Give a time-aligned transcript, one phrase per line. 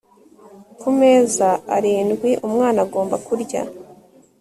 [0.79, 3.61] kumezi arindwi umwana agomba kurya